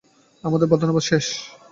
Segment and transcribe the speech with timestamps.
[0.43, 1.25] আমাদের বাদানুবাদ শেষ?